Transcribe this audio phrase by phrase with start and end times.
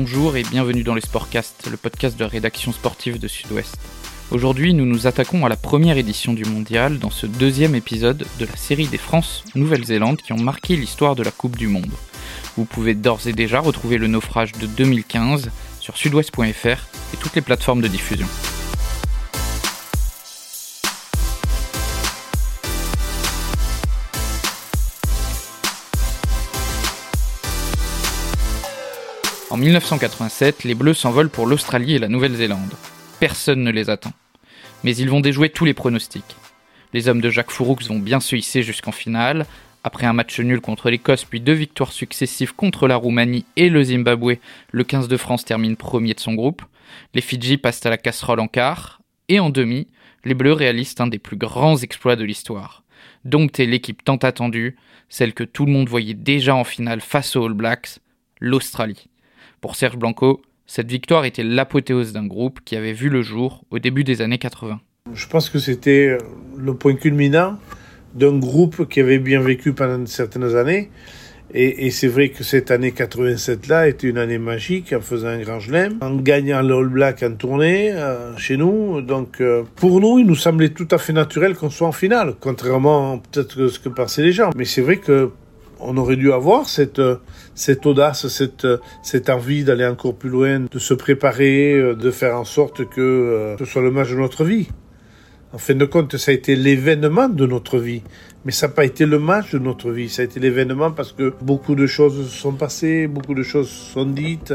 [0.00, 3.76] Bonjour et bienvenue dans le Sportcast, le podcast de rédaction sportive de Sud-Ouest.
[4.30, 8.46] Aujourd'hui, nous nous attaquons à la première édition du mondial dans ce deuxième épisode de
[8.46, 11.90] la série des France-Nouvelle-Zélande qui ont marqué l'histoire de la Coupe du Monde.
[12.56, 17.42] Vous pouvez d'ores et déjà retrouver le naufrage de 2015 sur sudouest.fr et toutes les
[17.42, 18.28] plateformes de diffusion.
[29.50, 32.74] En 1987, les Bleus s'envolent pour l'Australie et la Nouvelle-Zélande.
[33.18, 34.12] Personne ne les attend.
[34.84, 36.36] Mais ils vont déjouer tous les pronostics.
[36.92, 39.46] Les hommes de Jacques Fouroux vont bien se hisser jusqu'en finale.
[39.84, 43.82] Après un match nul contre l'Écosse, puis deux victoires successives contre la Roumanie et le
[43.82, 44.34] Zimbabwe,
[44.70, 46.62] le 15 de France termine premier de son groupe.
[47.14, 49.00] Les Fidji passent à la casserole en quart.
[49.30, 49.86] Et en demi,
[50.26, 52.84] les Bleus réalisent un des plus grands exploits de l'histoire.
[53.24, 54.76] Dompter l'équipe tant attendue,
[55.08, 58.00] celle que tout le monde voyait déjà en finale face aux All Blacks,
[58.40, 59.08] l'Australie.
[59.60, 63.78] Pour Serge Blanco, cette victoire était l'apothéose d'un groupe qui avait vu le jour au
[63.78, 64.80] début des années 80.
[65.12, 66.18] Je pense que c'était
[66.56, 67.58] le point culminant
[68.14, 70.90] d'un groupe qui avait bien vécu pendant certaines années.
[71.54, 75.40] Et, et c'est vrai que cette année 87-là était une année magique en faisant un
[75.40, 79.00] grand chelem, en gagnant le All Black en tournée euh, chez nous.
[79.00, 82.34] Donc euh, pour nous, il nous semblait tout à fait naturel qu'on soit en finale,
[82.38, 84.50] contrairement peut-être à ce que pensaient les gens.
[84.56, 85.30] Mais c'est vrai que
[85.80, 87.00] on aurait dû avoir cette,
[87.54, 88.66] cette audace, cette,
[89.02, 93.64] cette envie d'aller encore plus loin, de se préparer, de faire en sorte que ce
[93.64, 94.68] soit le match de notre vie.
[95.50, 98.02] En fin de compte, ça a été l'événement de notre vie.
[98.44, 100.10] Mais ça n'a pas été le match de notre vie.
[100.10, 104.04] Ça a été l'événement parce que beaucoup de choses sont passées, beaucoup de choses sont
[104.04, 104.52] dites,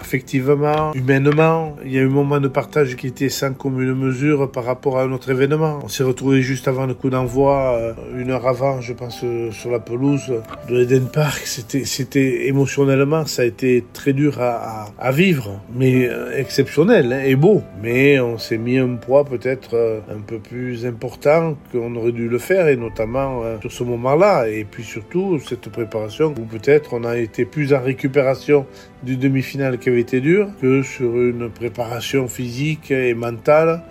[0.00, 1.76] affectivement, humainement.
[1.84, 4.98] Il y a eu un moment de partage qui était sans commune mesure par rapport
[4.98, 5.80] à notre événement.
[5.82, 9.50] On s'est retrouvé juste avant le coup d'envoi, euh, une heure avant, je pense, euh,
[9.50, 10.32] sur la pelouse
[10.68, 11.42] de l'Eden Park.
[11.46, 17.62] C'était, émotionnellement, ça a été très dur à vivre, mais euh, exceptionnel hein, et beau.
[17.82, 22.38] Mais on s'est mis un poids peut-être un peu plus important qu'on aurait dû le
[22.38, 24.48] faire, et notamment sur ce moment-là.
[24.48, 28.66] Et puis surtout, cette préparation où peut-être on a été plus en récupération
[29.02, 33.84] du demi-finale qui avait été dur que sur une préparation physique et mentale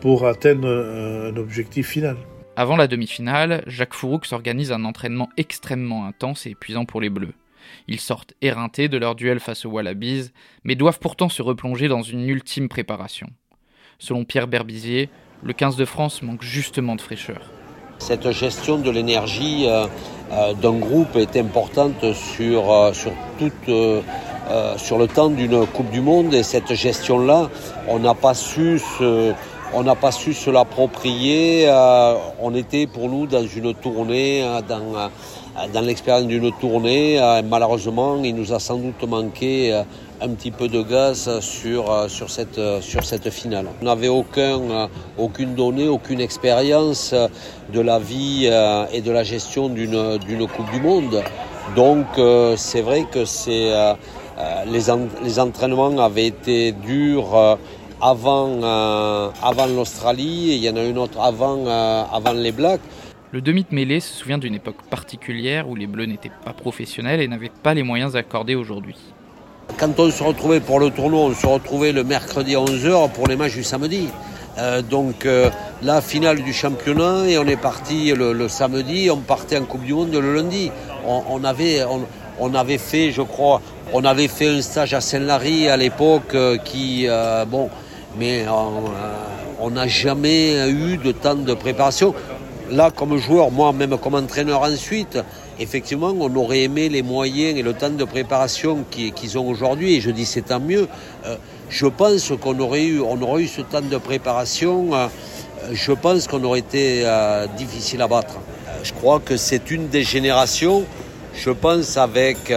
[0.00, 2.16] pour atteindre un objectif final.
[2.54, 7.34] Avant la demi-finale, Jacques Fouroux organise un entraînement extrêmement intense et épuisant pour les Bleus.
[7.88, 10.30] Ils sortent éreintés de leur duel face aux Wallabies,
[10.62, 13.26] mais doivent pourtant se replonger dans une ultime préparation.
[13.98, 15.08] Selon Pierre Berbizier,
[15.42, 17.50] le 15 de France manque justement de fraîcheur.
[17.98, 19.86] Cette gestion de l'énergie euh,
[20.30, 23.68] euh, d'un groupe est importante sur, euh, sur toute
[24.50, 27.48] euh, sur le temps d'une Coupe du Monde et cette gestion-là,
[27.86, 31.68] on n'a pas su se, l'approprier.
[31.68, 34.60] Euh, on était pour nous dans une tournée, euh,
[35.72, 37.20] dans, l'expérience d'une tournée.
[37.48, 39.72] malheureusement, il nous a sans doute manqué
[40.20, 43.66] un petit peu de gaz sur, cette, finale.
[43.80, 47.14] On n'avait aucun, aucune donnée, aucune expérience
[47.72, 48.46] de la vie
[48.92, 51.22] et de la gestion d'une, Coupe du Monde.
[51.76, 52.06] Donc
[52.56, 53.72] c'est vrai que c'est
[54.66, 57.56] les, en, les, entraînements avaient été durs euh,
[58.00, 62.80] avant, euh, avant l'Australie et il y en a une autre avant, avant les Blacks.
[63.32, 67.20] Le demi de mêlée se souvient d'une époque particulière où les Bleus n'étaient pas professionnels
[67.20, 68.96] et n'avaient pas les moyens accordés aujourd'hui.
[69.78, 73.28] Quand on se retrouvait pour le tournoi, on se retrouvait le mercredi à 11h pour
[73.28, 74.08] les matchs du samedi.
[74.58, 75.48] Euh, donc euh,
[75.82, 79.84] la finale du championnat et on est parti le, le, samedi, on partait en Coupe
[79.84, 80.70] du Monde le lundi.
[81.06, 82.00] On, on avait, on,
[82.40, 83.60] on, avait fait, je crois,
[83.92, 87.68] on avait fait un stage à Saint-Lary à l'époque euh, qui, euh, bon,
[88.18, 88.50] mais euh,
[89.60, 92.14] on n'a jamais eu de temps de préparation.
[92.70, 95.18] Là, comme joueur, moi, même comme entraîneur ensuite,
[95.58, 100.00] effectivement, on aurait aimé les moyens et le temps de préparation qu'ils ont aujourd'hui, et
[100.00, 100.86] je dis c'est tant mieux.
[101.68, 104.90] je pense qu'on aurait on aurait eu ce temps de préparation.
[105.72, 107.04] je pense qu'on aurait été
[107.56, 108.36] difficile à battre.
[108.84, 110.84] je crois que c'est une des générations,
[111.34, 112.52] je pense avec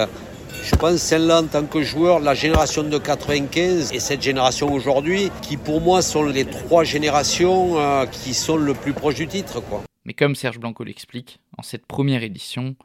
[0.64, 5.30] je pense celle-là en tant que joueur, la génération de 95 et cette génération aujourd'hui,
[5.42, 9.62] qui pour moi sont les trois générations euh, qui sont le plus proches du titre.
[9.62, 9.82] Quoi.
[10.06, 12.76] Mais comme Serge Blanco l'explique, en cette première édition,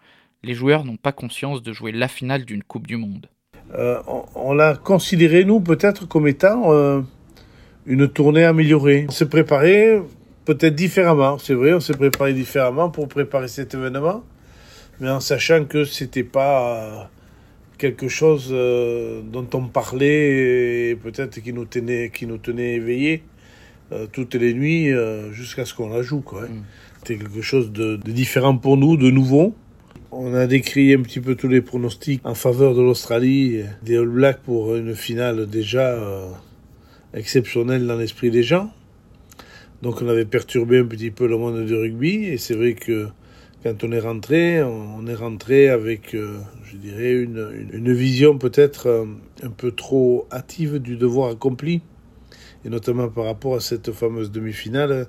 [0.42, 3.26] les joueurs n'ont pas conscience de jouer la finale d'une Coupe du Monde.
[3.76, 7.00] Euh, on, on l'a considéré, nous, peut-être comme étant euh,
[7.86, 9.06] une tournée améliorée.
[9.08, 10.00] On s'est préparé
[10.44, 14.24] peut-être différemment, c'est vrai, on s'est préparé différemment pour préparer cet événement,
[15.00, 17.10] mais en sachant que c'était pas
[17.78, 23.22] quelque chose euh, dont on parlait et peut-être qui nous tenait, qui nous tenait éveillés
[23.90, 26.20] euh, toutes les nuits euh, jusqu'à ce qu'on la joue.
[26.20, 26.48] Quoi, hein.
[26.48, 26.62] mm.
[26.98, 29.54] C'était quelque chose de, de, différent pour nous, de nouveau.
[30.10, 34.08] On a décrit un petit peu tous les pronostics en faveur de l'Australie, des All
[34.08, 36.28] Blacks pour une finale déjà euh,
[37.14, 38.70] exceptionnelle dans l'esprit des gens.
[39.80, 43.08] Donc on avait perturbé un petit peu le monde du rugby et c'est vrai que
[43.62, 48.86] quand on est rentré, on est rentré avec, euh, je dirais, une, une vision peut-être
[48.86, 49.04] euh,
[49.42, 51.82] un peu trop hâtive du devoir accompli
[52.64, 55.06] et notamment par rapport à cette fameuse demi-finale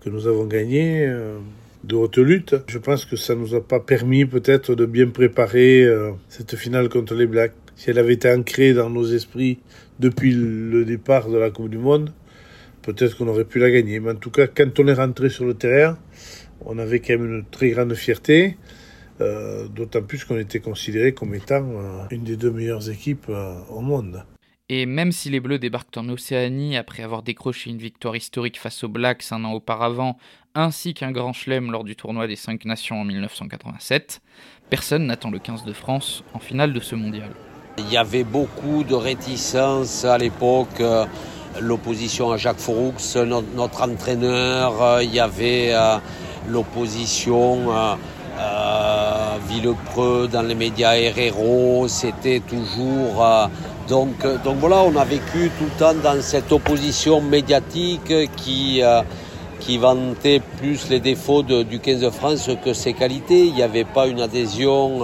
[0.00, 1.38] que nous avons gagnée euh,
[1.84, 2.56] de haute lutte.
[2.68, 5.86] Je pense que ça nous a pas permis peut-être de bien préparer
[6.30, 7.52] cette finale contre les Blacks.
[7.76, 9.58] Si elle avait été ancrée dans nos esprits
[10.00, 12.10] depuis le départ de la Coupe du Monde,
[12.80, 14.00] peut-être qu'on aurait pu la gagner.
[14.00, 15.98] Mais en tout cas, quand on est rentré sur le terrain,
[16.66, 18.56] on avait quand même une très grande fierté,
[19.20, 23.54] euh, d'autant plus qu'on était considéré comme étant euh, une des deux meilleures équipes euh,
[23.70, 24.24] au monde.
[24.70, 28.82] Et même si les Bleus débarquent en Océanie après avoir décroché une victoire historique face
[28.82, 30.16] aux Blacks un an auparavant,
[30.54, 34.22] ainsi qu'un grand chelem lors du tournoi des 5 nations en 1987,
[34.70, 37.30] personne n'attend le 15 de France en finale de ce mondial.
[37.76, 40.80] Il y avait beaucoup de réticences à l'époque
[41.60, 42.94] l'opposition à Jacques Fouroux,
[43.54, 45.72] notre, entraîneur, il y avait
[46.48, 47.98] l'opposition à
[48.40, 53.24] euh, Villepreux dans les médias Herrero, c'était toujours...
[53.88, 58.82] donc, donc voilà, on a vécu tout le temps dans cette opposition médiatique qui,
[59.60, 63.46] qui vantait plus les défauts du 15 de France que ses qualités.
[63.46, 65.02] Il n'y avait pas une adhésion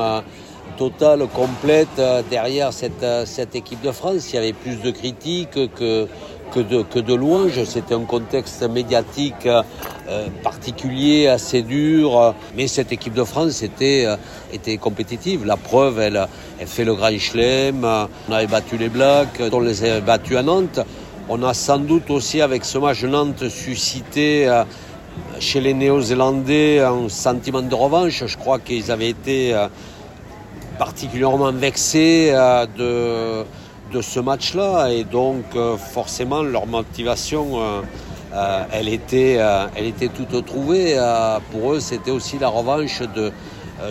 [0.76, 2.00] totale, complète
[2.30, 4.32] derrière cette, cette équipe de France.
[4.32, 6.08] Il y avait plus de critiques que,
[6.50, 7.64] que de, que louanges.
[7.64, 14.16] C'était un contexte médiatique euh, particulier, assez dur, mais cette équipe de France était, euh,
[14.52, 15.44] était compétitive.
[15.46, 16.26] La preuve, elle,
[16.58, 17.84] elle fait le Grand Chelem,
[18.28, 20.80] on avait battu les Blacks, on les avait battus à Nantes.
[21.28, 24.64] On a sans doute aussi, avec ce match Nantes, suscité euh,
[25.38, 28.24] chez les Néo-Zélandais un sentiment de revanche.
[28.26, 29.54] Je crois qu'ils avaient été
[30.78, 32.32] particulièrement vexés
[32.76, 33.44] de
[33.90, 37.82] de ce match-là et donc euh, forcément leur motivation euh,
[38.32, 39.38] euh, elle était
[39.74, 40.96] elle était toute trouvée
[41.50, 43.32] pour eux c'était aussi la revanche de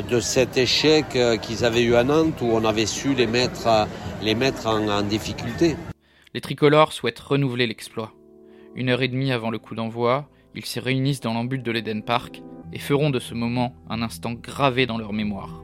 [0.07, 3.87] de cet échec qu'ils avaient eu à Nantes où on avait su les mettre
[4.21, 5.75] les mettre en, difficulté.
[6.33, 8.13] Les tricolores souhaitent renouveler l'exploit.
[8.75, 12.03] Une heure et demie avant le coup d'envoi, ils se réunissent dans l'ambule de l'Eden
[12.03, 15.63] Park et feront de ce moment un instant gravé dans leur mémoire.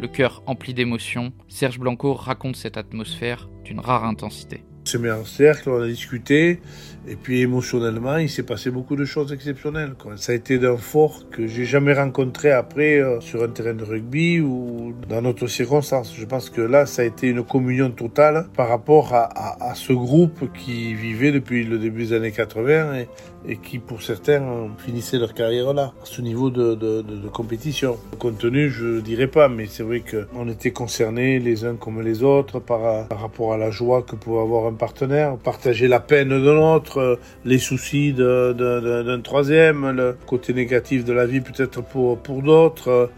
[0.00, 4.64] Le cœur empli d'émotions, Serge Blanco raconte cette atmosphère d'une rare intensité.
[4.84, 6.60] On s'est mis en cercle, on a discuté,
[7.06, 9.94] et puis émotionnellement, il s'est passé beaucoup de choses exceptionnelles.
[10.16, 13.84] Ça a été d'un fort que j'ai jamais rencontré après euh, sur un terrain de
[13.84, 16.14] rugby ou dans d'autres circonstances.
[16.16, 20.52] Je pense que là, ça a été une communion totale par rapport à, ce groupe
[20.52, 23.08] qui vivait depuis le début des années 80 et,
[23.46, 27.02] et qui, pour certains, finissaient leur carrière là, à ce niveau de,
[27.32, 27.96] compétition.
[28.12, 32.22] Le contenu, je dirais pas, mais c'est vrai qu'on était concernés les uns comme les
[32.22, 36.50] autres par, rapport à la joie que pouvait avoir un partenaire, partager la peine de
[36.50, 43.10] l'autre, les soucis d'un troisième, le côté négatif de la vie peut-être pour, pour d'autres.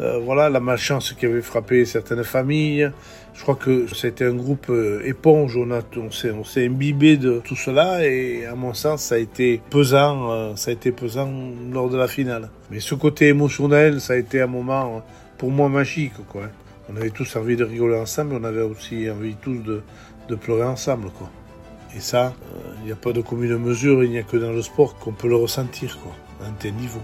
[0.00, 2.90] Euh, voilà, la malchance qui avait frappé certaines familles.
[3.32, 6.10] Je crois que c'était un groupe euh, éponge, on, on
[6.44, 10.70] s'est imbibé de tout cela et à mon sens ça a été pesant, euh, ça
[10.70, 11.32] a été pesant
[11.72, 12.50] lors de la finale.
[12.70, 15.04] Mais ce côté émotionnel, ça a été un moment
[15.38, 16.14] pour moi magique.
[16.28, 16.42] Quoi.
[16.92, 19.82] On avait tous envie de rigoler ensemble, on avait aussi envie tous de,
[20.28, 21.10] de pleurer ensemble.
[21.10, 21.30] Quoi.
[21.96, 22.34] Et ça,
[22.80, 25.12] il n'y a pas de commune mesure, il n'y a que dans le sport qu'on
[25.12, 26.12] peut le ressentir, quoi,
[26.44, 27.00] à un tel niveau.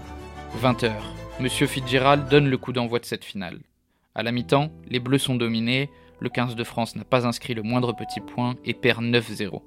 [0.59, 0.91] 20h.
[1.39, 3.59] Monsieur Fitzgerald donne le coup d'envoi de cette finale.
[4.13, 5.89] À la mi-temps, les Bleus sont dominés,
[6.19, 9.61] le 15 de France n'a pas inscrit le moindre petit point et perd 9-0.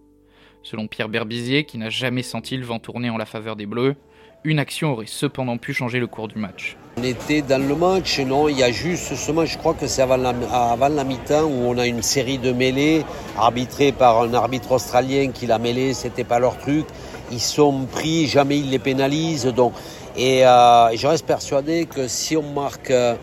[0.62, 3.96] Selon Pierre Berbizier, qui n'a jamais senti le vent tourner en la faveur des Bleus,
[4.44, 6.76] une action aurait cependant pu changer le cours du match.
[6.98, 9.86] On était dans le match, non, il y a juste ce match, je crois que
[9.86, 13.04] c'est avant la, mi-temps où on a une série de mêlées
[13.38, 16.84] arbitrées par un arbitre australien qui l'a mêlé, c'était pas leur truc.
[17.32, 19.46] Ils sont pris, jamais ils les pénalisent.
[19.46, 19.72] Donc,
[20.16, 23.16] et euh, je reste persuadé que si on marque, euh,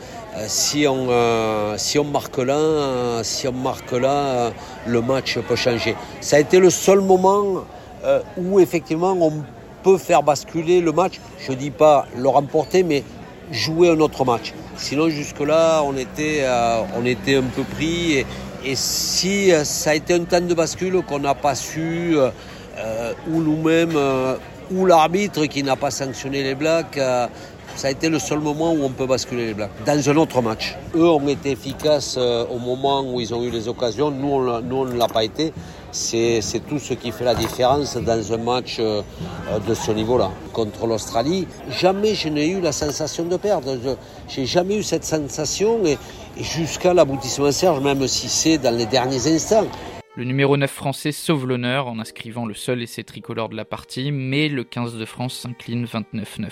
[0.48, 4.52] si on, euh, si on marque là, si on marque là,
[4.86, 5.96] le match peut changer.
[6.20, 7.64] Ça a été le seul moment
[8.36, 9.32] où effectivement on
[9.84, 11.22] peut faire basculer le match.
[11.40, 13.04] Je dis pas le remporter, mais
[13.52, 14.54] jouer un autre match.
[14.76, 16.46] Sinon jusque-là, on était,
[16.98, 18.26] on était un peu pris.
[18.66, 22.18] Et, si ça a été un temps de bascule qu'on n'a pas su,
[23.32, 23.98] ou nous-mêmes
[24.72, 27.00] ou l'arbitre qui n'a pas sanctionné les Blacks,
[27.76, 29.72] Ça a été le seul moment où on peut basculer les Blacks.
[29.86, 30.76] Dans un autre match.
[30.94, 34.12] Eux ont été efficaces euh, au moment où ils ont eu les occasions.
[34.12, 35.54] Nous, on, nous, ne l'a pas été.
[35.92, 39.02] C'est tout ce qui fait la différence dans un match euh,
[39.68, 40.32] de ce niveau-là.
[40.54, 43.78] Contre l'Australie, jamais je n'ai eu la sensation de perdre.
[44.28, 45.98] J'ai jamais eu cette sensation et
[46.38, 49.66] jusqu'à l'aboutissement Serge, même si c'est dans les derniers instants.
[50.18, 54.12] Le numéro 9 français sauve l'honneur en inscrivant le seul essai tricolore de la partie,
[54.12, 56.50] mais le 15 de France s'incline 29-9.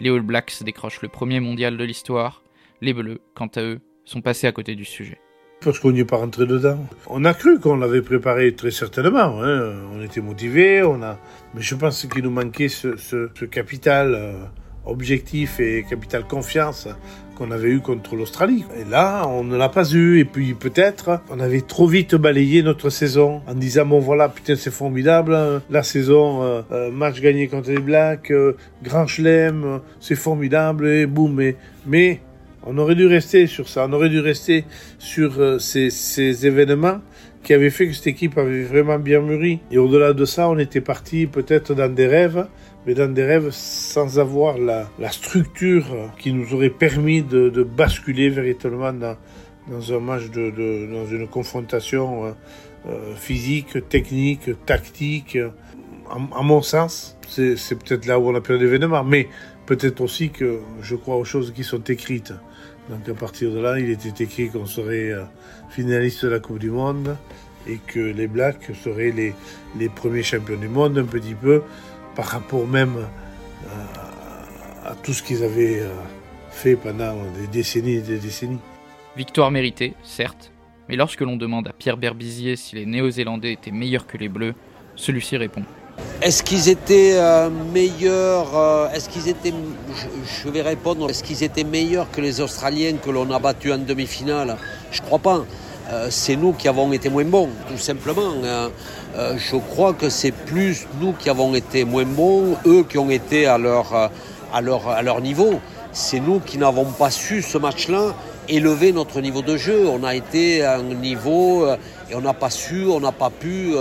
[0.00, 2.42] Les All Blacks décrochent le premier mondial de l'histoire,
[2.80, 5.20] les Bleus, quant à eux, sont passés à côté du sujet.
[5.60, 6.78] Parce qu'on n'y est pas rentré dedans.
[7.08, 9.42] On a cru qu'on l'avait préparé très certainement.
[9.42, 9.74] Hein.
[9.92, 11.18] On était motivés, on a...
[11.54, 14.44] mais je pense qu'il nous manquait ce, capital euh,
[14.84, 16.88] objectif et capital confiance
[17.36, 18.64] qu'on avait eu contre l'Australie.
[18.78, 20.18] Et là, on ne l'a pas eu.
[20.18, 24.56] Et puis peut-être, on avait trop vite balayé notre saison en disant bon voilà, putain
[24.56, 29.78] c'est formidable, la saison, euh, euh, match gagné contre les Blacks, euh, grand chelem, euh,
[30.00, 31.40] c'est formidable et boum.
[31.86, 32.20] Mais,
[32.64, 34.64] on aurait dû rester sur ça, on aurait dû rester
[35.00, 37.00] sur euh, ces, ces événements
[37.42, 39.60] qui avaient fait que cette équipe avait vraiment bien mûri.
[39.70, 42.46] Et au-delà de ça, on était parti peut-être dans des rêves
[42.86, 45.84] mais dans des rêves sans avoir la, structure
[46.18, 49.16] qui nous aurait permis de, basculer véritablement dans,
[49.68, 50.50] dans un match, de,
[50.92, 52.32] dans une confrontation euh,
[52.88, 55.38] euh, physique, technique, tactique.
[56.10, 59.28] À, à mon sens, c'est peut-être là où on a perdu l'événement, mais
[59.66, 62.34] peut-être aussi que je crois aux choses qui sont écrites.
[62.88, 65.24] Donc à partir de là, il était écrit qu'on serait euh,
[65.70, 67.16] finaliste de la Coupe du Monde
[67.66, 71.62] et que les Blacks seraient les, premiers champions du monde un petit peu
[72.16, 75.90] par rapport même euh, à tout ce qu'ils avaient euh,
[76.50, 78.58] fait pendant des décennies et des décennies.
[79.16, 80.52] Victoire méritée, certes,
[80.88, 84.54] mais lorsque l'on demande à Pierre Berbizier si les Néo-Zélandais étaient meilleurs que les Bleus,
[84.96, 85.64] celui-ci répond.
[86.22, 89.52] Est-ce qu'ils étaient euh, meilleurs euh, Est-ce qu'ils étaient
[90.44, 91.10] je, vais répondre.
[91.10, 94.56] Est-ce qu'ils étaient meilleurs que les Australiens que l'on a battus en demi-finale?
[94.92, 95.44] Je crois pas.
[95.90, 98.34] Euh, c'est nous qui avons été moins bons, tout simplement.
[98.44, 98.68] Euh,
[99.36, 103.46] je crois que c'est plus nous qui avons été moins bons, eux qui ont été
[103.46, 103.92] à leur,
[104.52, 105.54] à leur, à leur niveau.
[105.92, 108.14] C'est nous qui n'avons pas su ce match-là
[108.48, 109.88] élever notre niveau de jeu.
[109.88, 111.66] On a été à un niveau
[112.10, 113.74] et on n'a pas su, on n'a pas pu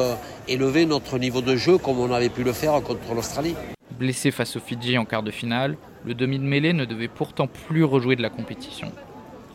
[0.47, 3.55] élever notre niveau de jeu comme on avait pu le faire contre l'Australie.
[3.99, 7.47] Blessé face aux Fidji en quart de finale, le demi de mêlée ne devait pourtant
[7.47, 8.91] plus rejouer de la compétition.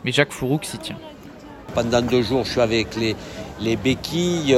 [0.04, 0.98] Mais Jacques Fourouk s'y tient.
[1.74, 3.16] Pendant deux jours, je suis avec les,
[3.60, 4.56] les béquilles.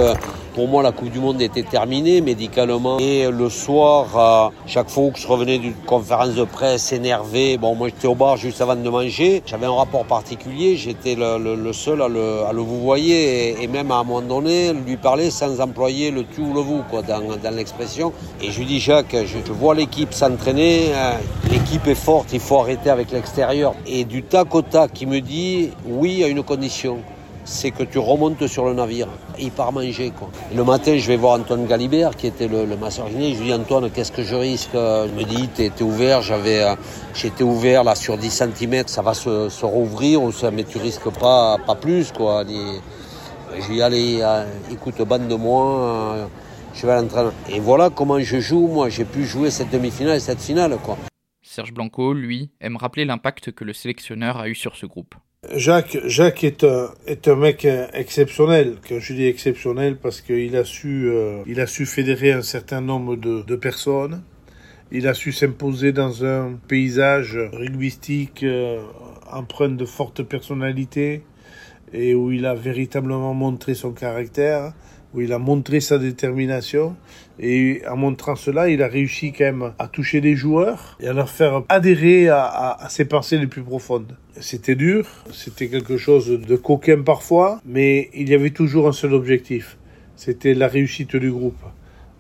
[0.55, 2.99] Pour moi, la Coupe du Monde était terminée médicalement.
[2.99, 7.89] Et le soir, chaque fois que je revenais d'une conférence de presse énervé, bon, moi
[7.89, 9.43] j'étais au bar juste avant de manger.
[9.47, 10.77] J'avais un rapport particulier.
[10.77, 15.31] J'étais le, seul à le, vous voyer et, même à un moment donné lui parler
[15.31, 18.13] sans employer le tu ou le vous quoi, dans, l'expression.
[18.43, 20.87] Et je lui dis Jacques, je, vois l'équipe s'entraîner.
[21.53, 22.33] L'équipe est forte.
[22.33, 23.75] Il faut arrêter avec l'extérieur.
[23.87, 26.99] Et du tac au tac, il me dit oui à une condition
[27.49, 29.09] c'est que tu remontes sur le navire.
[29.39, 30.11] Il part manger.
[30.11, 30.29] Quoi.
[30.55, 33.35] Le matin, je vais voir Antoine Galibert, qui était le, le massaginier.
[33.35, 34.75] Je lui dis, Antoine, qu'est-ce que je risque?
[34.75, 36.21] Il me dit, t'es ouvert.
[36.21, 36.63] J'avais,
[37.15, 38.87] j'étais ouvert là sur 10 cm.
[38.87, 40.21] Ça va se, se rouvrir,
[40.53, 42.13] mais tu risques pas, pas plus.
[42.13, 42.45] Quoi.
[42.47, 44.23] Je lui dis, allez,
[44.71, 46.29] écoute, bande de moi.
[46.75, 47.33] Je vais à l'entraînement.
[47.49, 48.69] Et voilà comment je joue.
[48.69, 50.77] Moi, j'ai pu jouer cette demi-finale et cette finale.
[50.85, 50.99] Quoi.
[51.43, 55.15] Serge Blanco, lui, aime rappeler l'impact que le sélectionneur a eu sur ce groupe.
[55.55, 58.77] Jacques, Jacques est un, est mec exceptionnel.
[58.87, 62.83] Quand je dis exceptionnel, parce qu'il a su, euh, il a su fédérer un certain
[62.83, 64.23] nombre de, personnes.
[64.93, 68.83] Il a su s'imposer dans un paysage rugbystique euh,
[69.31, 71.23] empreint de forte personnalité
[71.95, 74.75] et où il a véritablement montré son caractère,
[75.15, 76.97] où il a montré sa détermination.
[77.41, 81.13] Et en montrant cela, il a réussi quand même à toucher les joueurs et à
[81.13, 84.17] leur faire adhérer à, ses pensées les plus profondes.
[84.41, 89.15] C'était dur, c'était quelque chose de coquin parfois, mais il y avait toujours un seul
[89.15, 89.79] objectif.
[90.17, 91.63] C'était la réussite du groupe.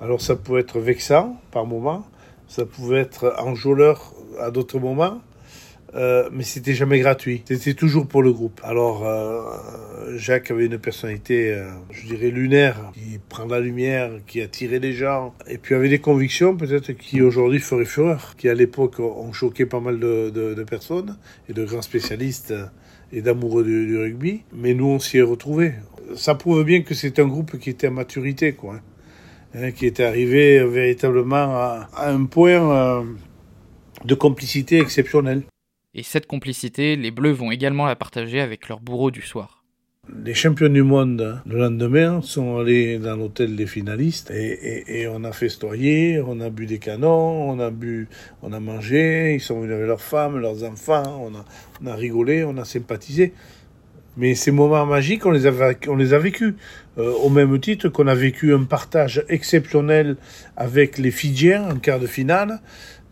[0.01, 2.07] Alors ça pouvait être vexant par moments,
[2.47, 5.21] ça pouvait être enjôleur à d'autres moments,
[5.95, 7.43] euh, mais c'était jamais gratuit.
[7.47, 8.61] C'était toujours pour le groupe.
[8.63, 14.43] Alors, euh, Jacques avait une personnalité, euh, je dirais, lunaire, qui prend la lumière, qui
[14.43, 18.55] attirait les gens, et puis avait des convictions peut-être qui aujourd'hui feraient fureur, qui à
[18.55, 21.17] l'époque ont choqué pas mal de, personnes
[21.49, 22.53] et de grands spécialistes
[23.13, 24.43] et d'amoureux du, rugby.
[24.53, 25.73] Mais nous, on s'y est retrouvés.
[26.17, 28.81] Ça prouve bien que c'est un groupe qui était à maturité, quoi.
[29.55, 33.07] Hein, qui était arrivé véritablement à, à un point
[34.05, 35.43] de complicité exceptionnelle.
[35.99, 39.65] Et cette complicité, les Bleus vont également la partager avec leur bourreau du soir.
[40.25, 45.33] Les champions du monde, le lendemain, sont allés dans l'hôtel des finalistes et, on a
[45.33, 48.07] festoyé, on a bu des canons, on a bu,
[48.43, 51.29] on a mangé, ils sont venus avec leurs femmes, leurs enfants,
[51.83, 53.33] on a, rigolé, on a sympathisé.
[54.17, 55.53] Mais ces moments magiques, on les a,
[55.89, 56.55] on les a vécus.
[56.99, 60.17] Euh, au même titre qu'on a vécu un partage exceptionnel
[60.57, 62.61] avec les Fidjiens en quart de finale.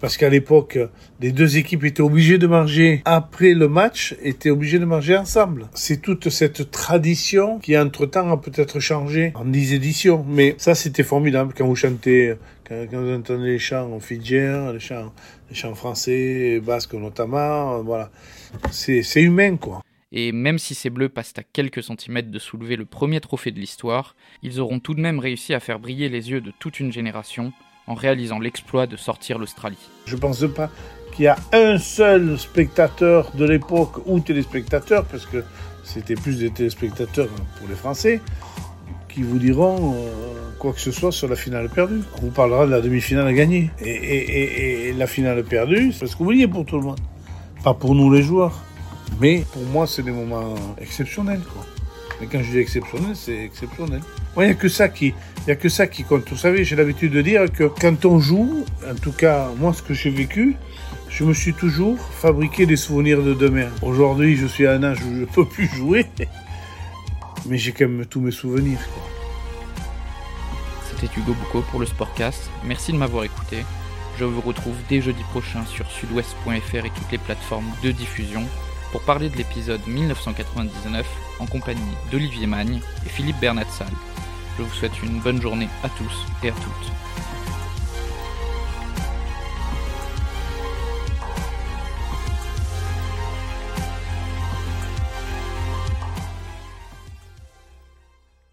[0.01, 0.79] Parce qu'à l'époque,
[1.21, 5.69] les deux équipes étaient obligées de manger après le match, étaient obligées de manger ensemble.
[5.75, 10.25] C'est toute cette tradition qui, entre-temps, a peut-être changé en dix éditions.
[10.29, 12.35] Mais ça, c'était formidable quand vous chantez,
[12.69, 15.13] quand, vous entendez les chants fidjiens, les chants,
[15.49, 17.83] les chants français, basques notamment.
[17.83, 18.11] Voilà.
[18.71, 19.83] C'est humain, quoi.
[20.13, 23.59] Et même si ces Bleus passent à quelques centimètres de soulever le premier trophée de
[23.59, 26.93] l'histoire, ils auront tout de même réussi à faire briller les yeux de toute une
[26.93, 27.53] génération
[27.87, 29.79] en réalisant l'exploit de sortir l'Australie.
[30.07, 30.71] Je ne pense pas
[31.15, 35.45] qu'il y a un seul spectateur de l'époque ou téléspectateur, parce que
[35.85, 37.29] c'était plus des téléspectateurs
[37.59, 38.21] pour les Français,
[39.09, 42.03] qui vous diront euh, quoi que ce soit sur la finale perdue.
[42.19, 43.71] On vous parlera de la demi-finale gagnée.
[43.81, 47.01] Et, et, la finale perdue, c'est ce que vous voulez pour tout le monde.
[47.65, 48.61] Pas pour nous les joueurs.
[49.21, 51.41] Mais pour moi, c'est des moments exceptionnels.
[52.21, 54.01] Mais quand je dis exceptionnel, c'est exceptionnel.
[54.37, 55.15] Il n'y a que ça qui,
[55.47, 56.29] il a que ça qui compte.
[56.29, 59.83] Vous savez, j'ai l'habitude de dire que quand on joue, en tout cas moi, ce
[59.83, 60.57] que j'ai vécu,
[61.11, 63.69] je me suis toujours fabriqué des souvenirs de demain.
[63.83, 66.07] Aujourd'hui, je suis à un âge où je ne peux plus jouer,
[67.47, 68.81] mais j'ai quand même tous mes souvenirs.
[70.91, 72.51] C'était Hugo Boucault pour le Sportcast.
[72.65, 73.59] Merci de m'avoir écouté.
[74.19, 78.43] Je vous retrouve dès jeudi prochain sur sudouest.fr et toutes les plateformes de diffusion
[78.93, 81.07] pour parler de l'épisode 1999
[81.39, 83.89] en compagnie d'Olivier Magne et Philippe Bernatsal.
[84.59, 87.36] Je vous souhaite une bonne journée à tous et à toutes.